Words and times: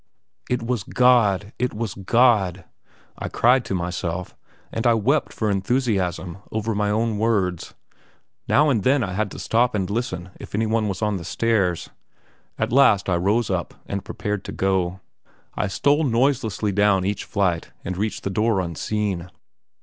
"It 0.49 0.63
was 0.63 0.83
God! 0.83 1.53
It 1.59 1.75
was 1.75 1.93
God!" 1.93 2.65
I 3.19 3.29
cried 3.29 3.63
to 3.65 3.75
myself, 3.75 4.35
and 4.71 4.87
I 4.87 4.95
wept 4.95 5.31
for 5.31 5.51
enthusiasm 5.51 6.39
over 6.51 6.73
my 6.73 6.89
own 6.89 7.19
words; 7.19 7.75
now 8.47 8.71
and 8.71 8.81
then 8.81 9.03
I 9.03 9.13
had 9.13 9.29
to 9.29 9.37
stop 9.37 9.75
and 9.75 9.87
listen 9.87 10.31
if 10.39 10.55
any 10.55 10.65
one 10.65 10.87
was 10.87 11.03
on 11.03 11.17
the 11.17 11.23
stairs. 11.23 11.91
At 12.57 12.71
last 12.73 13.09
I 13.09 13.15
rose 13.17 13.51
up 13.51 13.75
and 13.85 14.03
prepared 14.03 14.43
to 14.45 14.51
go. 14.51 15.01
I 15.53 15.67
stole 15.67 16.03
noiselessly 16.03 16.71
down 16.71 17.05
each 17.05 17.23
flight 17.23 17.71
and 17.85 17.95
reached 17.95 18.23
the 18.23 18.31
door 18.31 18.59
unseen. 18.59 19.29